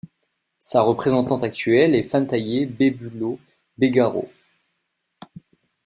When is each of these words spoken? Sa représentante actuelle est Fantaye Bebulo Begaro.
Sa 0.57 0.81
représentante 0.81 1.43
actuelle 1.43 1.93
est 1.93 2.01
Fantaye 2.01 2.65
Bebulo 2.65 3.37
Begaro. 3.77 4.31